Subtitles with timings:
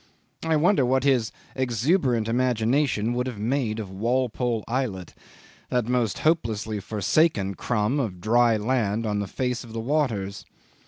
[0.43, 5.13] I wonder what his exuberant imagination would have made of Walpole islet
[5.69, 10.43] that most hopelessly forsaken crumb of dry land on the face of the waters.